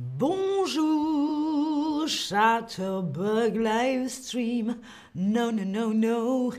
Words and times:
Bonjour, 0.00 0.86
Chatterbug 2.06 3.56
Livestream. 3.56 4.76
Non, 5.16 5.50
non, 5.50 5.64
non, 5.64 5.92
non. 5.92 6.50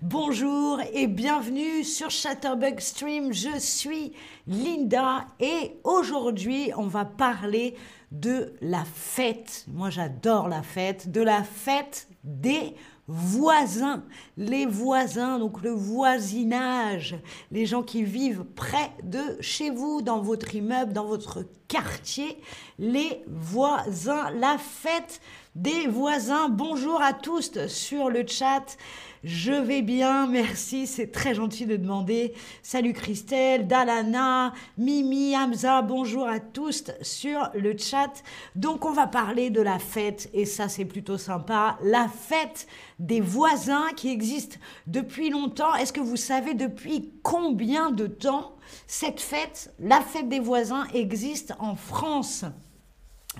Bonjour 0.00 0.80
et 0.92 1.08
bienvenue 1.08 1.82
sur 1.82 2.10
Chatterbug 2.10 2.78
Stream. 2.78 3.32
Je 3.32 3.58
suis 3.58 4.12
Linda 4.46 5.26
et 5.40 5.72
aujourd'hui, 5.82 6.70
on 6.76 6.86
va 6.86 7.04
parler 7.04 7.74
de 8.10 8.54
la 8.60 8.84
fête. 8.84 9.64
Moi, 9.68 9.90
j'adore 9.90 10.48
la 10.48 10.62
fête. 10.62 11.10
De 11.10 11.20
la 11.20 11.42
fête 11.42 12.08
des 12.24 12.74
voisins, 13.08 14.04
les 14.36 14.66
voisins, 14.66 15.38
donc 15.38 15.62
le 15.62 15.70
voisinage, 15.70 17.16
les 17.50 17.64
gens 17.64 17.82
qui 17.82 18.04
vivent 18.04 18.44
près 18.44 18.92
de 19.02 19.38
chez 19.40 19.70
vous, 19.70 20.02
dans 20.02 20.20
votre 20.20 20.54
immeuble, 20.54 20.92
dans 20.92 21.06
votre 21.06 21.46
quartier, 21.68 22.38
les 22.78 23.22
voisins, 23.26 24.30
la 24.32 24.58
fête 24.58 25.22
des 25.58 25.88
voisins. 25.88 26.48
Bonjour 26.48 27.02
à 27.02 27.12
tous 27.12 27.66
sur 27.66 28.10
le 28.10 28.24
chat. 28.24 28.76
Je 29.24 29.52
vais 29.52 29.82
bien, 29.82 30.28
merci, 30.28 30.86
c'est 30.86 31.10
très 31.10 31.34
gentil 31.34 31.66
de 31.66 31.76
demander. 31.76 32.32
Salut 32.62 32.92
Christelle, 32.92 33.66
Dalana, 33.66 34.52
Mimi, 34.76 35.36
Hamza, 35.36 35.82
bonjour 35.82 36.28
à 36.28 36.38
tous 36.38 36.84
sur 37.02 37.50
le 37.54 37.76
chat. 37.76 38.22
Donc 38.54 38.84
on 38.84 38.92
va 38.92 39.08
parler 39.08 39.50
de 39.50 39.60
la 39.60 39.80
fête, 39.80 40.30
et 40.32 40.44
ça 40.44 40.68
c'est 40.68 40.84
plutôt 40.84 41.18
sympa, 41.18 41.76
la 41.82 42.06
fête 42.06 42.68
des 43.00 43.20
voisins 43.20 43.88
qui 43.96 44.12
existe 44.12 44.60
depuis 44.86 45.28
longtemps. 45.28 45.74
Est-ce 45.74 45.92
que 45.92 46.00
vous 46.00 46.16
savez 46.16 46.54
depuis 46.54 47.10
combien 47.24 47.90
de 47.90 48.06
temps 48.06 48.54
cette 48.86 49.20
fête, 49.20 49.74
la 49.80 50.00
fête 50.02 50.28
des 50.28 50.40
voisins, 50.40 50.86
existe 50.94 51.54
en 51.58 51.74
France? 51.74 52.44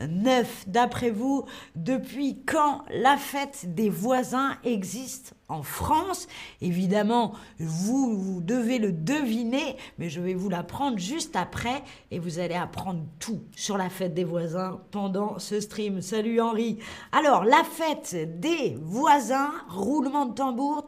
1989 0.00 0.64
D'après 0.66 1.10
vous, 1.10 1.44
depuis 1.76 2.42
quand 2.44 2.82
la 2.90 3.16
fête 3.16 3.74
des 3.74 3.90
voisins 3.90 4.56
existe 4.64 5.34
en 5.48 5.62
France? 5.62 6.28
Évidemment, 6.60 7.32
vous, 7.58 8.16
vous 8.18 8.40
devez 8.40 8.78
le 8.78 8.92
deviner, 8.92 9.76
mais 9.98 10.08
je 10.08 10.20
vais 10.20 10.34
vous 10.34 10.48
l'apprendre 10.48 10.98
juste 10.98 11.36
après 11.36 11.82
et 12.10 12.18
vous 12.18 12.38
allez 12.38 12.54
apprendre 12.54 13.02
tout 13.18 13.42
sur 13.54 13.76
la 13.76 13.90
fête 13.90 14.14
des 14.14 14.24
voisins 14.24 14.80
pendant 14.90 15.38
ce 15.38 15.60
stream. 15.60 16.00
Salut 16.00 16.40
Henri. 16.40 16.78
Alors, 17.12 17.44
la 17.44 17.62
fête 17.64 18.40
des 18.40 18.78
voisins, 18.80 19.52
roulement 19.68 20.26
de 20.26 20.34
tambour, 20.34 20.86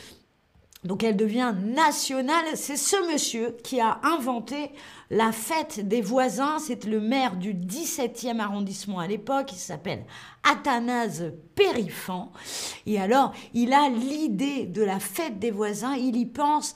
Donc 0.83 1.03
elle 1.03 1.17
devient 1.17 1.53
nationale. 1.59 2.45
C'est 2.55 2.77
ce 2.77 3.11
monsieur 3.11 3.57
qui 3.63 3.79
a 3.79 3.99
inventé 4.03 4.71
la 5.09 5.31
fête 5.31 5.87
des 5.87 6.01
voisins. 6.01 6.59
C'est 6.59 6.85
le 6.85 6.99
maire 6.99 7.35
du 7.35 7.53
17e 7.53 8.39
arrondissement 8.39 8.99
à 8.99 9.07
l'époque. 9.07 9.51
Il 9.53 9.57
s'appelle 9.57 10.05
Athanase 10.43 11.33
Périfan. 11.55 12.31
Et 12.85 12.99
alors, 12.99 13.33
il 13.53 13.73
a 13.73 13.89
l'idée 13.89 14.65
de 14.65 14.83
la 14.83 14.99
fête 14.99 15.39
des 15.39 15.51
voisins. 15.51 15.95
Il 15.95 16.15
y 16.15 16.25
pense 16.25 16.75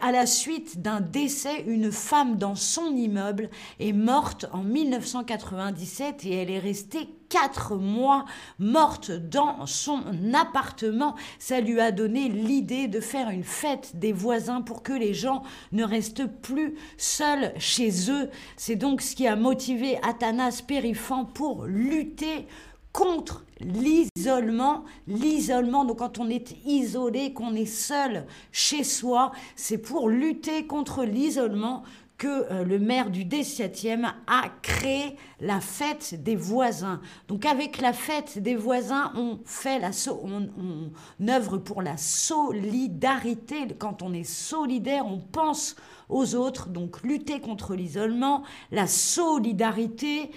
à 0.00 0.12
la 0.12 0.26
suite 0.26 0.80
d'un 0.80 1.00
décès. 1.00 1.64
Une 1.66 1.92
femme 1.92 2.38
dans 2.38 2.54
son 2.54 2.96
immeuble 2.96 3.50
est 3.78 3.92
morte 3.92 4.46
en 4.52 4.62
1997 4.62 6.24
et 6.24 6.36
elle 6.36 6.50
est 6.50 6.58
restée 6.58 7.08
quatre 7.32 7.76
mois 7.76 8.26
morte 8.58 9.10
dans 9.10 9.64
son 9.64 10.02
appartement. 10.34 11.16
Ça 11.38 11.60
lui 11.60 11.80
a 11.80 11.90
donné 11.90 12.28
l'idée 12.28 12.88
de 12.88 13.00
faire 13.00 13.30
une 13.30 13.42
fête 13.42 13.92
des 13.94 14.12
voisins 14.12 14.60
pour 14.60 14.82
que 14.82 14.92
les 14.92 15.14
gens 15.14 15.42
ne 15.72 15.82
restent 15.82 16.26
plus 16.26 16.74
seuls 16.98 17.54
chez 17.58 18.10
eux. 18.10 18.28
C'est 18.58 18.76
donc 18.76 19.00
ce 19.00 19.16
qui 19.16 19.26
a 19.26 19.34
motivé 19.34 19.98
Athanas 20.02 20.62
Périfan 20.66 21.24
pour 21.24 21.64
lutter 21.64 22.46
contre 22.92 23.46
l'isolement. 23.60 24.84
L'isolement, 25.06 25.86
donc 25.86 26.00
quand 26.00 26.18
on 26.18 26.28
est 26.28 26.54
isolé, 26.66 27.32
qu'on 27.32 27.54
est 27.54 27.64
seul 27.64 28.26
chez 28.50 28.84
soi, 28.84 29.32
c'est 29.56 29.78
pour 29.78 30.10
lutter 30.10 30.66
contre 30.66 31.04
l'isolement 31.04 31.82
que 32.18 32.52
euh, 32.52 32.64
le 32.64 32.78
maire 32.78 33.10
du 33.10 33.24
17e 33.24 34.12
a 34.26 34.44
créé 34.62 35.16
la 35.40 35.60
fête 35.60 36.22
des 36.22 36.36
voisins. 36.36 37.00
Donc 37.28 37.44
avec 37.46 37.80
la 37.80 37.92
fête 37.92 38.38
des 38.38 38.54
voisins, 38.54 39.12
on 39.16 39.40
fait 39.44 39.78
la 39.78 39.90
on, 40.22 41.28
œuvre 41.28 41.58
pour 41.58 41.82
la 41.82 41.96
solidarité. 41.96 43.66
Quand 43.78 44.02
on 44.02 44.12
est 44.12 44.24
solidaire, 44.24 45.06
on 45.06 45.18
pense 45.18 45.76
aux 46.08 46.34
autres. 46.34 46.68
Donc 46.68 47.02
lutter 47.02 47.40
contre 47.40 47.74
l'isolement, 47.74 48.42
la 48.70 48.86
solidarité. 48.86 50.30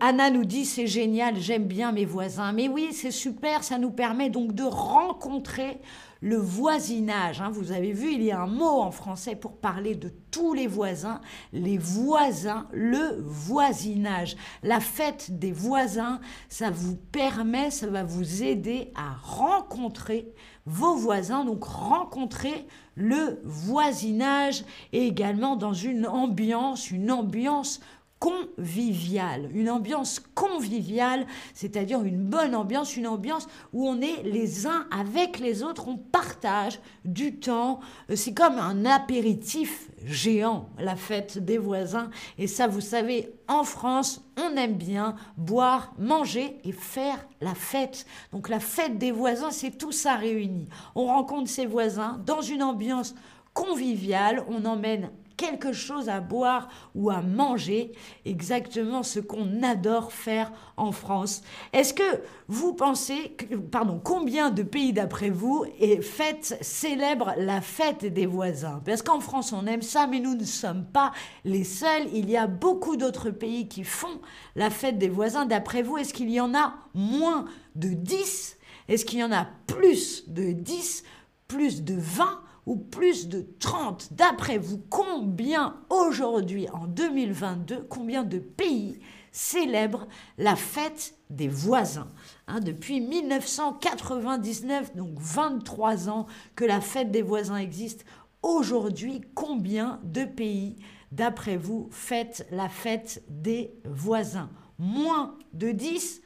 Anna 0.00 0.30
nous 0.30 0.44
dit 0.44 0.64
c'est 0.64 0.86
génial, 0.86 1.36
j'aime 1.38 1.64
bien 1.64 1.92
mes 1.92 2.04
voisins. 2.04 2.52
Mais 2.52 2.68
oui, 2.68 2.88
c'est 2.92 3.10
super, 3.10 3.62
ça 3.62 3.78
nous 3.78 3.90
permet 3.90 4.30
donc 4.30 4.52
de 4.54 4.64
rencontrer 4.64 5.78
le 6.20 6.36
voisinage. 6.36 7.40
Hein. 7.40 7.50
Vous 7.50 7.72
avez 7.72 7.92
vu, 7.92 8.12
il 8.12 8.22
y 8.22 8.32
a 8.32 8.40
un 8.40 8.46
mot 8.46 8.80
en 8.80 8.90
français 8.90 9.36
pour 9.36 9.56
parler 9.56 9.94
de 9.94 10.12
tous 10.30 10.54
les 10.54 10.66
voisins, 10.66 11.20
les 11.52 11.78
voisins, 11.78 12.66
le 12.72 13.22
voisinage. 13.24 14.36
La 14.62 14.80
fête 14.80 15.38
des 15.38 15.52
voisins, 15.52 16.20
ça 16.48 16.70
vous 16.70 16.96
permet, 16.96 17.70
ça 17.70 17.86
va 17.86 18.04
vous 18.04 18.42
aider 18.42 18.92
à 18.94 19.14
rencontrer 19.22 20.32
vos 20.66 20.96
voisins, 20.96 21.44
donc 21.44 21.64
rencontrer 21.64 22.66
le 22.96 23.40
voisinage 23.44 24.64
et 24.92 25.06
également 25.06 25.56
dans 25.56 25.74
une 25.74 26.06
ambiance, 26.06 26.90
une 26.90 27.10
ambiance 27.10 27.80
conviviale, 28.18 29.50
une 29.52 29.68
ambiance 29.68 30.20
conviviale, 30.34 31.26
c'est-à-dire 31.52 32.02
une 32.02 32.24
bonne 32.24 32.54
ambiance, 32.54 32.96
une 32.96 33.06
ambiance 33.06 33.46
où 33.72 33.86
on 33.86 34.00
est 34.00 34.22
les 34.24 34.66
uns 34.66 34.86
avec 34.90 35.38
les 35.38 35.62
autres, 35.62 35.88
on 35.88 35.98
partage 35.98 36.80
du 37.04 37.36
temps, 37.38 37.80
c'est 38.14 38.32
comme 38.32 38.58
un 38.58 38.86
apéritif 38.86 39.90
géant, 40.04 40.70
la 40.78 40.96
fête 40.96 41.38
des 41.38 41.58
voisins, 41.58 42.10
et 42.38 42.46
ça 42.46 42.66
vous 42.66 42.80
savez, 42.80 43.34
en 43.48 43.64
France, 43.64 44.24
on 44.38 44.56
aime 44.56 44.76
bien 44.76 45.14
boire, 45.36 45.92
manger 45.98 46.58
et 46.64 46.72
faire 46.72 47.26
la 47.40 47.54
fête. 47.54 48.06
Donc 48.32 48.48
la 48.48 48.60
fête 48.60 48.98
des 48.98 49.12
voisins, 49.12 49.50
c'est 49.50 49.76
tout 49.76 49.92
ça 49.92 50.14
réuni. 50.14 50.68
On 50.94 51.06
rencontre 51.06 51.50
ses 51.50 51.66
voisins 51.66 52.20
dans 52.24 52.40
une 52.40 52.62
ambiance 52.62 53.14
conviviale, 53.52 54.44
on 54.48 54.64
emmène 54.64 55.10
quelque 55.36 55.72
chose 55.72 56.08
à 56.08 56.20
boire 56.20 56.68
ou 56.94 57.10
à 57.10 57.20
manger, 57.20 57.92
exactement 58.24 59.02
ce 59.02 59.20
qu'on 59.20 59.62
adore 59.62 60.12
faire 60.12 60.52
en 60.76 60.92
France. 60.92 61.42
Est-ce 61.72 61.94
que 61.94 62.22
vous 62.48 62.74
pensez, 62.74 63.36
pardon, 63.70 64.00
combien 64.02 64.50
de 64.50 64.62
pays 64.62 64.92
d'après 64.92 65.30
vous 65.30 65.64
et 65.78 66.00
fête, 66.00 66.58
célèbrent 66.60 67.34
la 67.36 67.60
fête 67.60 68.04
des 68.04 68.26
voisins? 68.26 68.80
Parce 68.84 69.02
qu'en 69.02 69.20
France 69.20 69.52
on 69.52 69.66
aime 69.66 69.82
ça, 69.82 70.06
mais 70.06 70.20
nous 70.20 70.34
ne 70.34 70.44
sommes 70.44 70.84
pas 70.84 71.12
les 71.44 71.64
seuls. 71.64 72.08
Il 72.12 72.30
y 72.30 72.36
a 72.36 72.46
beaucoup 72.46 72.96
d'autres 72.96 73.30
pays 73.30 73.68
qui 73.68 73.84
font 73.84 74.20
la 74.54 74.70
fête 74.70 74.98
des 74.98 75.08
voisins. 75.08 75.46
D'après 75.46 75.82
vous, 75.82 75.98
est-ce 75.98 76.14
qu'il 76.14 76.30
y 76.30 76.40
en 76.40 76.54
a 76.54 76.74
moins 76.94 77.46
de 77.74 77.88
10 77.88 78.58
Est-ce 78.88 79.04
qu'il 79.04 79.18
y 79.18 79.24
en 79.24 79.32
a 79.32 79.46
plus 79.66 80.24
de 80.28 80.52
10 80.52 81.04
Plus 81.48 81.82
de 81.82 81.94
20 81.96 82.40
ou 82.66 82.76
plus 82.76 83.28
de 83.28 83.46
30. 83.60 84.12
D'après 84.12 84.58
vous, 84.58 84.82
combien 84.90 85.76
aujourd'hui, 85.88 86.68
en 86.70 86.86
2022, 86.86 87.86
combien 87.88 88.24
de 88.24 88.38
pays 88.38 88.98
célèbrent 89.30 90.08
la 90.36 90.56
fête 90.56 91.14
des 91.30 91.48
voisins 91.48 92.10
hein, 92.48 92.60
Depuis 92.60 93.00
1999, 93.00 94.96
donc 94.96 95.14
23 95.18 96.08
ans 96.08 96.26
que 96.56 96.64
la 96.64 96.80
fête 96.80 97.10
des 97.12 97.22
voisins 97.22 97.56
existe. 97.56 98.04
Aujourd'hui, 98.42 99.22
combien 99.34 100.00
de 100.02 100.24
pays, 100.24 100.76
d'après 101.12 101.56
vous, 101.56 101.88
fêtent 101.90 102.46
la 102.50 102.68
fête 102.68 103.22
des 103.28 103.74
voisins? 103.84 104.50
Moins 104.78 105.38
de 105.52 105.70
10, 105.70 106.20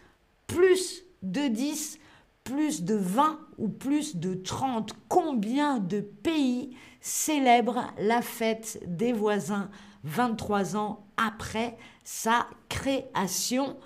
plus 0.47 1.05
de 1.23 1.49
10, 1.49 2.00
plus 2.51 2.83
de 2.83 2.97
20 2.97 3.39
ou 3.59 3.69
plus 3.69 4.17
de 4.17 4.35
30 4.35 4.93
Combien 5.09 5.79
de 5.79 6.01
pays 6.01 6.77
célèbrent 7.01 7.95
la 8.01 8.23
fête 8.23 8.83
des 8.89 9.13
voisins 9.13 9.71
23 10.03 10.77
ans 10.77 11.07
après 11.17 11.77
sa 12.03 12.49
création? 12.69 13.77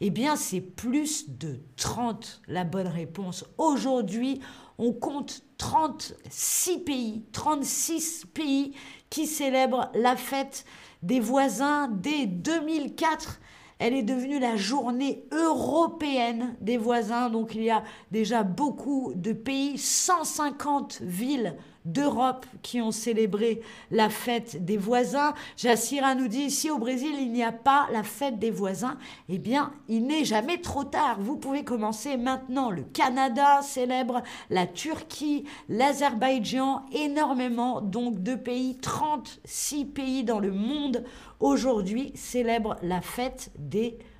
Eh 0.00 0.08
bien, 0.08 0.36
c'est 0.36 0.62
plus 0.62 1.28
de 1.38 1.60
30 1.76 2.40
la 2.48 2.64
bonne 2.64 2.88
réponse. 2.88 3.44
Aujourd'hui, 3.58 4.40
on 4.78 4.94
compte 4.94 5.42
36 5.58 6.78
pays, 6.78 7.24
36 7.32 8.24
pays 8.32 8.74
qui 9.10 9.26
célèbrent 9.26 9.90
la 9.94 10.16
fête 10.16 10.64
des 11.02 11.20
voisins 11.20 11.88
dès 11.88 12.24
2004. 12.24 13.38
Elle 13.78 13.94
est 13.94 14.02
devenue 14.02 14.38
la 14.38 14.56
journée 14.56 15.24
européenne 15.32 16.56
des 16.60 16.76
voisins. 16.76 17.30
Donc 17.30 17.54
il 17.54 17.64
y 17.64 17.70
a 17.70 17.82
déjà 18.10 18.42
beaucoup 18.42 19.12
de 19.14 19.32
pays, 19.32 19.78
150 19.78 21.00
villes 21.02 21.56
d'Europe 21.84 22.46
qui 22.62 22.80
ont 22.80 22.90
célébré 22.90 23.60
la 23.90 24.08
fête 24.08 24.64
des 24.64 24.76
voisins. 24.76 25.34
Jassira 25.56 26.14
nous 26.14 26.28
dit 26.28 26.42
ici 26.42 26.70
au 26.70 26.78
Brésil, 26.78 27.14
il 27.18 27.32
n'y 27.32 27.42
a 27.42 27.52
pas 27.52 27.88
la 27.92 28.02
fête 28.02 28.38
des 28.38 28.50
voisins. 28.50 28.96
Eh 29.28 29.38
bien, 29.38 29.72
il 29.88 30.06
n'est 30.06 30.24
jamais 30.24 30.60
trop 30.60 30.84
tard. 30.84 31.18
Vous 31.20 31.36
pouvez 31.36 31.64
commencer 31.64 32.16
maintenant. 32.16 32.70
Le 32.70 32.82
Canada 32.82 33.60
célèbre, 33.62 34.22
la 34.50 34.66
Turquie, 34.66 35.44
l'Azerbaïdjan, 35.68 36.86
énormément 36.92 37.80
donc 37.80 38.22
de 38.22 38.34
pays, 38.34 38.78
36 38.78 39.84
pays 39.86 40.24
dans 40.24 40.40
le 40.40 40.52
monde 40.52 41.04
aujourd'hui 41.40 42.12
célèbrent 42.14 42.76
la 42.82 43.00
fête 43.00 43.50
des 43.58 43.90
voisins. 43.90 44.13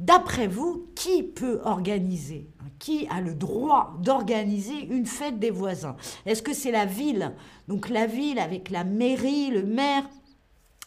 D'après 0.00 0.46
vous, 0.48 0.86
qui 0.94 1.22
peut 1.22 1.60
organiser 1.64 2.48
qui 2.82 3.06
a 3.10 3.20
le 3.20 3.34
droit 3.34 3.96
d'organiser 4.00 4.86
une 4.90 5.06
fête 5.06 5.38
des 5.38 5.50
voisins? 5.50 5.96
Est-ce 6.26 6.42
que 6.42 6.52
c'est 6.52 6.72
la 6.72 6.84
ville? 6.84 7.32
Donc 7.68 7.88
la 7.88 8.06
ville 8.06 8.40
avec 8.40 8.70
la 8.70 8.82
mairie, 8.82 9.52
le 9.52 9.62
maire? 9.62 10.02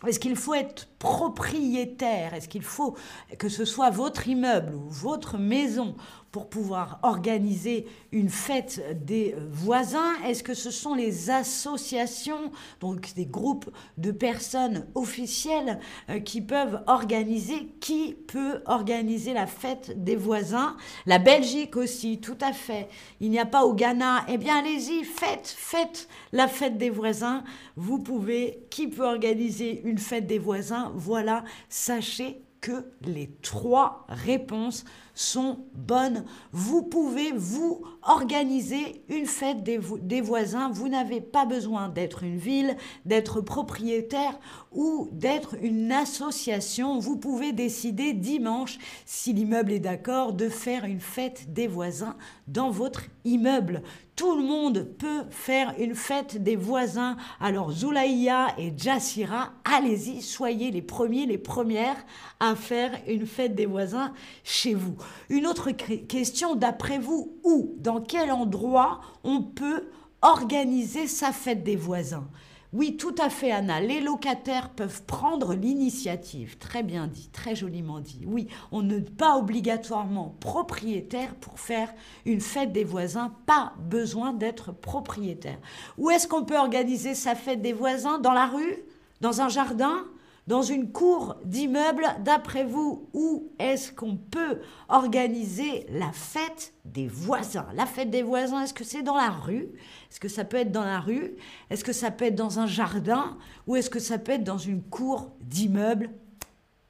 Est-ce 0.05 0.19
qu'il 0.19 0.35
faut 0.35 0.53
être 0.53 0.89
propriétaire 0.99 2.33
Est-ce 2.33 2.47
qu'il 2.47 2.63
faut 2.63 2.95
que 3.37 3.49
ce 3.49 3.65
soit 3.65 3.89
votre 3.89 4.27
immeuble 4.27 4.73
ou 4.75 4.89
votre 4.89 5.37
maison 5.37 5.95
pour 6.31 6.49
pouvoir 6.49 6.99
organiser 7.03 7.87
une 8.11 8.29
fête 8.29 9.05
des 9.05 9.35
voisins? 9.51 10.15
Est-ce 10.25 10.43
que 10.43 10.53
ce 10.53 10.69
sont 10.69 10.93
les 10.93 11.29
associations, 11.29 12.51
donc 12.81 13.13
des 13.15 13.25
groupes 13.25 13.69
de 13.97 14.11
personnes 14.11 14.85
officielles 14.95 15.79
euh, 16.09 16.19
qui 16.19 16.41
peuvent 16.41 16.83
organiser 16.87 17.67
Qui 17.79 18.17
peut 18.27 18.61
organiser 18.65 19.31
la 19.31 19.47
fête 19.47 20.03
des 20.03 20.17
voisins? 20.17 20.75
La 21.05 21.19
Belgique 21.19 21.77
aussi, 21.77 22.19
tout 22.19 22.37
à 22.41 22.51
fait. 22.51 22.89
Il 23.21 23.29
n'y 23.29 23.39
a 23.39 23.45
pas 23.45 23.63
au 23.63 23.73
Ghana. 23.73 24.25
Eh 24.27 24.37
bien, 24.37 24.57
allez-y, 24.57 25.05
faites, 25.05 25.47
faites 25.47 26.09
la 26.33 26.49
fête 26.49 26.77
des 26.77 26.89
voisins. 26.89 27.45
Vous 27.77 27.99
pouvez. 27.99 28.65
Qui 28.69 28.87
peut 28.87 29.05
organiser 29.05 29.81
une 29.85 29.99
fête 29.99 30.27
des 30.27 30.39
voisins? 30.39 30.84
Voilà, 30.93 31.43
sachez 31.69 32.43
que 32.61 32.91
les 33.01 33.31
trois 33.41 34.05
réponses 34.09 34.85
sont 35.15 35.65
bonnes. 35.73 36.25
Vous 36.51 36.83
pouvez 36.83 37.31
vous 37.31 37.81
organiser 38.03 39.03
une 39.09 39.25
fête 39.25 39.63
des, 39.63 40.21
voisins. 40.21 40.69
Vous 40.69 40.89
n'avez 40.89 41.21
pas 41.21 41.45
besoin 41.45 41.89
d'être 41.89 42.23
une 42.23 42.37
ville, 42.37 42.77
d'être 43.05 43.41
propriétaire 43.41 44.39
ou 44.71 45.09
d'être 45.11 45.55
une 45.61 45.91
association. 45.91 46.99
Vous 46.99 47.17
pouvez 47.17 47.53
décider 47.53 48.13
dimanche, 48.13 48.77
si 49.05 49.33
l'immeuble 49.33 49.71
est 49.71 49.79
d'accord, 49.79 50.33
de 50.33 50.49
faire 50.49 50.85
une 50.85 50.99
fête 50.99 51.51
des 51.53 51.67
voisins 51.67 52.15
dans 52.47 52.69
votre 52.69 53.05
immeuble. 53.23 53.81
Tout 54.15 54.37
le 54.37 54.43
monde 54.43 54.87
peut 54.97 55.23
faire 55.29 55.73
une 55.77 55.95
fête 55.95 56.41
des 56.41 56.55
voisins. 56.55 57.17
Alors 57.41 57.71
Zoulaïa 57.71 58.47
et 58.57 58.71
Jassira, 58.77 59.51
allez-y, 59.65 60.21
soyez 60.21 60.71
les 60.71 60.81
premiers, 60.81 61.25
les 61.25 61.37
premières 61.37 62.05
à 62.39 62.55
faire 62.55 62.91
une 63.07 63.25
fête 63.25 63.55
des 63.55 63.65
voisins 63.65 64.13
chez 64.43 64.73
vous. 64.73 64.95
Une 65.29 65.47
autre 65.47 65.71
question, 65.71 66.55
d'après 66.55 66.99
vous, 66.99 67.37
où, 67.43 67.75
dans 67.77 68.01
quel 68.01 68.31
endroit 68.31 69.01
on 69.23 69.41
peut 69.41 69.87
organiser 70.21 71.07
sa 71.07 71.31
fête 71.31 71.63
des 71.63 71.75
voisins? 71.75 72.27
Oui, 72.73 72.97
tout 72.97 73.15
à 73.23 73.29
fait, 73.29 73.51
Anna. 73.51 73.79
Les 73.79 74.01
locataires 74.01 74.69
peuvent 74.69 75.03
prendre 75.03 75.53
l'initiative. 75.53 76.57
Très 76.57 76.83
bien 76.83 77.07
dit, 77.07 77.29
très 77.31 77.55
joliment 77.55 78.01
dit. 78.01 78.23
Oui, 78.25 78.47
on 78.73 78.81
n'est 78.81 78.99
pas 78.99 79.37
obligatoirement 79.37 80.35
propriétaire 80.41 81.35
pour 81.35 81.57
faire 81.61 81.93
une 82.25 82.41
fête 82.41 82.73
des 82.73 82.83
voisins. 82.83 83.33
Pas 83.45 83.71
besoin 83.79 84.33
d'être 84.33 84.73
propriétaire. 84.73 85.59
Où 85.97 86.09
est-ce 86.09 86.27
qu'on 86.27 86.43
peut 86.43 86.57
organiser 86.57 87.15
sa 87.15 87.33
fête 87.33 87.61
des 87.61 87.71
voisins? 87.71 88.19
Dans 88.19 88.33
la 88.33 88.47
rue? 88.47 88.75
Dans 89.21 89.39
un 89.39 89.47
jardin? 89.47 90.03
Dans 90.47 90.61
une 90.61 90.91
cour 90.91 91.37
d'immeuble, 91.43 92.05
d'après 92.19 92.63
vous, 92.63 93.09
où 93.13 93.51
est-ce 93.57 93.91
qu'on 93.91 94.15
peut 94.15 94.59
organiser 94.89 95.87
la 95.89 96.11
fête 96.11 96.73
des 96.85 97.07
voisins? 97.07 97.67
La 97.73 97.87
fête 97.87 98.11
des 98.11 98.21
voisins, 98.21 98.61
est-ce 98.61 98.73
que 98.73 98.83
c'est 98.83 99.01
dans 99.01 99.15
la 99.17 99.31
rue? 99.31 99.69
Est-ce 100.11 100.19
que 100.19 100.27
ça 100.27 100.45
peut 100.45 100.57
être 100.57 100.71
dans 100.71 100.85
la 100.85 100.99
rue? 100.99 101.35
Est-ce 101.69 101.83
que 101.83 101.93
ça 101.93 102.11
peut 102.11 102.25
être 102.25 102.35
dans 102.35 102.59
un 102.59 102.67
jardin? 102.67 103.37
Ou 103.65 103.75
est-ce 103.75 103.89
que 103.89 103.99
ça 103.99 104.19
peut 104.19 104.33
être 104.33 104.43
dans 104.43 104.59
une 104.59 104.83
cour 104.83 105.31
d'immeuble? 105.41 106.11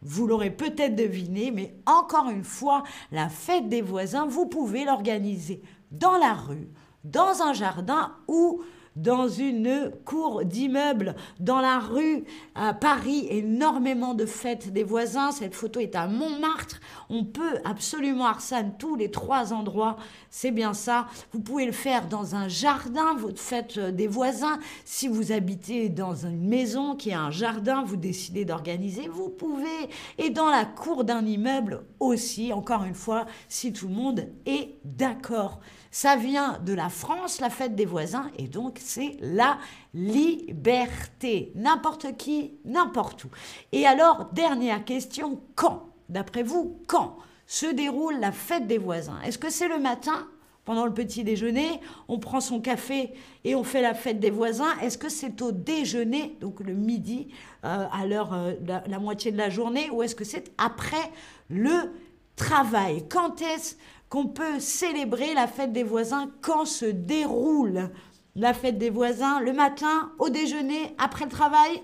Vous 0.01 0.27
l'aurez 0.27 0.51
peut-être 0.51 0.95
deviné, 0.95 1.51
mais 1.51 1.75
encore 1.85 2.29
une 2.29 2.43
fois, 2.43 2.83
la 3.11 3.29
fête 3.29 3.69
des 3.69 3.81
voisins, 3.81 4.27
vous 4.27 4.45
pouvez 4.45 4.83
l'organiser 4.83 5.61
dans 5.91 6.17
la 6.17 6.33
rue, 6.33 6.67
dans 7.05 7.41
un 7.41 7.53
jardin 7.53 8.13
ou 8.27 8.61
dans 8.95 9.27
une 9.27 9.91
cour 10.05 10.45
d'immeuble, 10.45 11.15
dans 11.39 11.59
la 11.59 11.79
rue 11.79 12.23
à 12.55 12.73
Paris, 12.73 13.27
énormément 13.29 14.13
de 14.13 14.25
fêtes 14.25 14.71
des 14.71 14.83
voisins. 14.83 15.31
Cette 15.31 15.55
photo 15.55 15.79
est 15.79 15.95
à 15.95 16.07
Montmartre. 16.07 16.79
On 17.09 17.25
peut 17.25 17.59
absolument 17.65 18.25
Arsane 18.25 18.73
tous 18.77 18.95
les 18.95 19.11
trois 19.11 19.53
endroits. 19.53 19.97
C'est 20.29 20.51
bien 20.51 20.73
ça. 20.73 21.07
Vous 21.33 21.39
pouvez 21.39 21.65
le 21.65 21.71
faire 21.71 22.07
dans 22.07 22.35
un 22.35 22.47
jardin, 22.47 23.15
votre 23.15 23.41
fête 23.41 23.79
des 23.79 24.07
voisins. 24.07 24.59
Si 24.85 25.07
vous 25.07 25.31
habitez 25.31 25.89
dans 25.89 26.25
une 26.25 26.47
maison 26.47 26.95
qui 26.95 27.11
a 27.11 27.21
un 27.21 27.31
jardin, 27.31 27.83
vous 27.83 27.97
décidez 27.97 28.45
d'organiser, 28.45 29.07
vous 29.07 29.29
pouvez. 29.29 29.89
Et 30.17 30.29
dans 30.29 30.49
la 30.49 30.65
cour 30.65 31.03
d'un 31.03 31.25
immeuble 31.25 31.83
aussi, 31.99 32.53
encore 32.53 32.83
une 32.83 32.95
fois, 32.95 33.25
si 33.49 33.73
tout 33.73 33.87
le 33.87 33.93
monde 33.93 34.27
est 34.45 34.75
d'accord. 34.83 35.59
Ça 35.91 36.17
vient 36.17 36.59
de 36.65 36.73
la 36.73 36.89
France, 36.89 37.39
la 37.39 37.49
fête 37.49 37.73
des 37.73 37.85
voisins, 37.85 38.29
et 38.37 38.49
donc 38.49 38.79
c'est 38.85 39.17
la 39.21 39.57
liberté. 39.93 41.51
N'importe 41.55 42.15
qui, 42.17 42.53
n'importe 42.63 43.25
où. 43.25 43.29
Et 43.71 43.85
alors, 43.85 44.29
dernière 44.33 44.85
question, 44.85 45.41
quand 45.55 45.89
D'après 46.09 46.43
vous, 46.43 46.79
quand 46.87 47.17
se 47.47 47.65
déroule 47.65 48.19
la 48.19 48.31
fête 48.31 48.67
des 48.67 48.77
voisins? 48.77 49.19
Est-ce 49.21 49.37
que 49.37 49.49
c'est 49.49 49.67
le 49.67 49.79
matin 49.79 50.27
pendant 50.63 50.85
le 50.85 50.93
petit 50.93 51.23
déjeuner, 51.23 51.79
on 52.07 52.17
prend 52.17 52.41
son 52.41 52.59
café 52.59 53.13
et 53.43 53.53
on 53.55 53.63
fait 53.63 53.81
la 53.81 53.93
fête 53.93 54.19
des 54.19 54.31
voisins? 54.31 54.77
Est-ce 54.81 54.97
que 54.97 55.09
c'est 55.09 55.41
au 55.41 55.51
déjeuner, 55.51 56.37
donc 56.41 56.59
le 56.59 56.73
midi, 56.73 57.27
euh, 57.63 57.85
à 57.91 58.05
l'heure, 58.05 58.33
euh, 58.33 58.53
la, 58.65 58.83
la, 58.87 58.99
moitié 58.99 59.31
de 59.31 59.37
la 59.37 59.49
journée, 59.49 59.89
ou 59.91 60.01
est-ce 60.01 60.15
que 60.15 60.23
c'est 60.23 60.51
après 60.57 61.11
le 61.49 61.91
travail? 62.35 63.07
Quand 63.09 63.41
est-ce 63.41 63.75
qu'on 64.09 64.27
peut 64.27 64.59
célébrer 64.59 65.33
la 65.33 65.47
fête 65.47 65.71
des 65.71 65.83
voisins? 65.83 66.31
Quand 66.41 66.65
se 66.65 66.85
déroule 66.85 67.91
la 68.35 68.53
fête 68.53 68.77
des 68.77 68.89
voisins 68.89 69.39
Le 69.39 69.53
matin, 69.53 70.11
au 70.19 70.29
déjeuner, 70.29 70.95
après 70.97 71.25
le 71.25 71.31
travail 71.31 71.81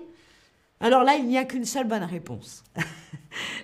Alors 0.80 1.02
là, 1.02 1.16
il 1.16 1.26
n'y 1.26 1.38
a 1.38 1.44
qu'une 1.44 1.64
seule 1.64 1.86
bonne 1.86 2.04
réponse. 2.04 2.62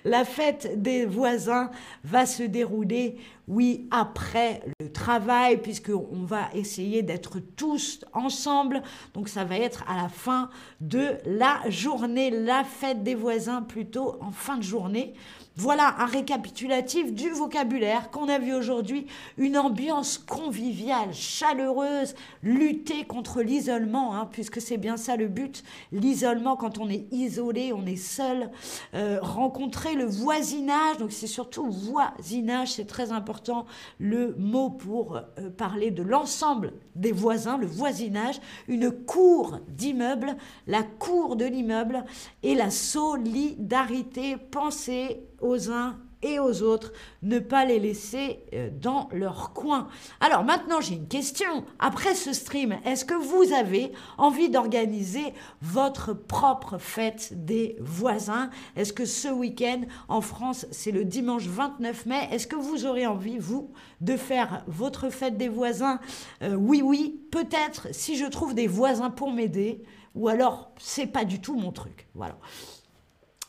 La 0.04 0.24
fête 0.24 0.80
des 0.80 1.04
voisins 1.04 1.70
va 2.02 2.24
se 2.24 2.42
dérouler, 2.42 3.18
oui, 3.46 3.86
après 3.90 4.62
le 4.80 4.90
travail, 4.90 5.60
puisqu'on 5.60 6.24
va 6.24 6.48
essayer 6.54 7.02
d'être 7.02 7.38
tous 7.38 8.04
ensemble. 8.14 8.82
Donc 9.12 9.28
ça 9.28 9.44
va 9.44 9.58
être 9.58 9.84
à 9.88 10.00
la 10.00 10.08
fin 10.08 10.48
de 10.80 11.18
la 11.26 11.60
journée, 11.68 12.30
la 12.30 12.64
fête 12.64 13.02
des 13.02 13.14
voisins 13.14 13.62
plutôt 13.62 14.16
en 14.22 14.30
fin 14.30 14.56
de 14.56 14.62
journée. 14.62 15.12
Voilà 15.60 15.96
un 15.98 16.06
récapitulatif 16.06 17.12
du 17.12 17.30
vocabulaire 17.30 18.12
qu'on 18.12 18.28
a 18.28 18.38
vu 18.38 18.54
aujourd'hui. 18.54 19.08
Une 19.38 19.58
ambiance 19.58 20.16
conviviale, 20.16 21.12
chaleureuse, 21.12 22.14
lutter 22.44 23.02
contre 23.04 23.42
l'isolement, 23.42 24.14
hein, 24.14 24.28
puisque 24.30 24.60
c'est 24.60 24.76
bien 24.76 24.96
ça 24.96 25.16
le 25.16 25.26
but. 25.26 25.64
L'isolement, 25.90 26.54
quand 26.54 26.78
on 26.78 26.88
est 26.88 27.12
isolé, 27.12 27.72
on 27.72 27.84
est 27.86 27.96
seul. 27.96 28.52
Euh, 28.94 29.18
rencontrer 29.20 29.96
le 29.96 30.04
voisinage, 30.04 30.98
donc 30.98 31.10
c'est 31.10 31.26
surtout 31.26 31.68
voisinage, 31.68 32.74
c'est 32.74 32.86
très 32.86 33.10
important. 33.10 33.66
Le 33.98 34.36
mot 34.38 34.70
pour 34.70 35.16
euh, 35.16 35.50
parler 35.50 35.90
de 35.90 36.04
l'ensemble 36.04 36.72
des 36.94 37.10
voisins, 37.10 37.58
le 37.58 37.66
voisinage. 37.66 38.40
Une 38.68 38.92
cour 38.92 39.58
d'immeuble, 39.66 40.36
la 40.68 40.84
cour 40.84 41.34
de 41.34 41.46
l'immeuble 41.46 42.04
et 42.44 42.54
la 42.54 42.70
solidarité. 42.70 44.36
Pensez 44.36 45.24
aux 45.48 45.70
uns 45.70 45.98
et 46.22 46.38
aux 46.38 46.62
autres, 46.62 46.92
ne 47.22 47.38
pas 47.38 47.64
les 47.64 47.78
laisser 47.78 48.40
euh, 48.52 48.70
dans 48.72 49.08
leur 49.12 49.52
coin. 49.52 49.88
Alors 50.20 50.42
maintenant, 50.44 50.80
j'ai 50.80 50.94
une 50.94 51.06
question. 51.06 51.64
Après 51.78 52.14
ce 52.14 52.32
stream, 52.32 52.76
est-ce 52.84 53.04
que 53.04 53.14
vous 53.14 53.52
avez 53.52 53.92
envie 54.16 54.48
d'organiser 54.48 55.32
votre 55.62 56.14
propre 56.14 56.78
fête 56.78 57.44
des 57.44 57.76
voisins? 57.80 58.50
Est-ce 58.76 58.92
que 58.92 59.04
ce 59.04 59.28
week-end, 59.28 59.82
en 60.08 60.20
France, 60.20 60.66
c'est 60.70 60.90
le 60.90 61.04
dimanche 61.04 61.46
29 61.46 62.06
mai, 62.06 62.28
est-ce 62.32 62.46
que 62.46 62.56
vous 62.56 62.84
aurez 62.84 63.06
envie, 63.06 63.38
vous, 63.38 63.70
de 64.00 64.16
faire 64.16 64.64
votre 64.66 65.10
fête 65.10 65.36
des 65.36 65.48
voisins? 65.48 66.00
Euh, 66.42 66.54
Oui, 66.54 66.82
oui, 66.82 67.20
peut-être 67.30 67.88
si 67.92 68.16
je 68.16 68.26
trouve 68.26 68.54
des 68.54 68.66
voisins 68.66 69.10
pour 69.10 69.30
m'aider, 69.30 69.84
ou 70.14 70.28
alors 70.28 70.72
c'est 70.78 71.06
pas 71.06 71.24
du 71.24 71.40
tout 71.40 71.54
mon 71.54 71.70
truc. 71.70 72.08
Voilà. 72.14 72.36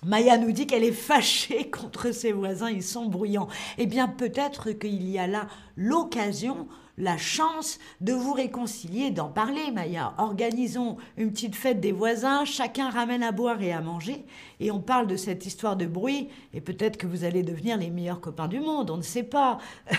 Maya 0.06 0.38
nous 0.38 0.54
dit 0.54 0.66
qu'elle 0.66 0.86
est 0.86 0.94
fâchée 0.94 1.70
contre 1.70 2.14
ses 2.14 2.32
voisins, 2.32 2.70
ils 2.70 2.84
sont 2.84 3.08
bruyants. 3.08 3.50
Eh 3.78 3.86
bien, 3.86 4.08
peut-être 4.08 4.72
qu'il 4.72 5.10
y 5.10 5.20
a 5.20 5.28
là 5.28 5.48
l'occasion, 5.76 6.68
la 7.00 7.18
chance 7.18 7.80
de 8.02 8.14
vous 8.14 8.34
réconcilier, 8.34 9.10
d'en 9.10 9.30
parler, 9.30 9.72
Maya. 9.72 10.14
Organisons 10.18 10.98
une 11.18 11.32
petite 11.32 11.56
fête 11.56 11.80
des 11.80 11.92
voisins, 11.92 12.46
chacun 12.46 12.90
ramène 12.90 13.24
à 13.24 13.32
boire 13.32 13.62
et 13.62 13.72
à 13.72 13.82
manger, 13.82 14.26
et 14.60 14.70
on 14.70 14.80
parle 14.80 15.08
de 15.08 15.16
cette 15.16 15.46
histoire 15.46 15.78
de 15.78 15.86
bruit, 15.86 16.30
et 16.54 16.62
peut-être 16.62 16.98
que 16.98 17.08
vous 17.08 17.24
allez 17.24 17.42
devenir 17.42 17.78
les 17.78 17.90
meilleurs 17.90 18.22
copains 18.22 18.48
du 18.48 18.60
monde, 18.60 18.92
on 18.92 18.98
ne 18.98 19.02
sait 19.02 19.24
pas. 19.24 19.58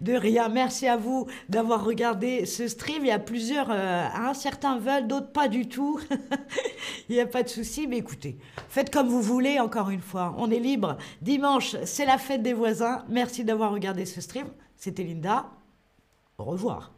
de 0.00 0.12
rien. 0.12 0.48
Merci 0.48 0.86
à 0.86 0.96
vous 0.96 1.26
d'avoir 1.48 1.84
regardé 1.84 2.46
ce 2.46 2.68
stream. 2.68 2.98
Il 3.04 3.08
y 3.08 3.12
a 3.12 3.18
plusieurs, 3.18 3.68
euh, 3.70 4.06
hein, 4.14 4.34
certains 4.34 4.78
veulent, 4.78 5.06
d'autres 5.06 5.32
pas 5.32 5.48
du 5.48 5.68
tout. 5.68 6.00
Il 7.08 7.16
n'y 7.16 7.20
a 7.20 7.26
pas 7.26 7.42
de 7.42 7.48
souci, 7.48 7.86
mais 7.86 7.98
écoutez, 7.98 8.38
faites 8.68 8.92
comme 8.92 9.08
vous 9.08 9.22
voulez, 9.22 9.58
encore 9.58 9.90
une 9.90 10.00
fois. 10.00 10.34
On 10.38 10.50
est 10.50 10.60
libre. 10.60 10.96
Dimanche, 11.22 11.76
c'est 11.84 12.06
la 12.06 12.18
fête 12.18 12.42
des 12.42 12.52
voisins. 12.52 13.04
Merci 13.08 13.44
d'avoir 13.44 13.72
regardé 13.72 14.04
ce 14.04 14.20
stream. 14.20 14.46
C'était 14.76 15.04
Linda. 15.04 15.55
Au 16.38 16.44
revoir. 16.44 16.95